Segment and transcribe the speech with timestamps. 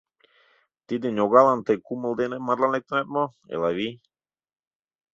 [0.87, 3.93] Тиде ньогалан тый кумыл дене марлан лектынат мо, Элавий?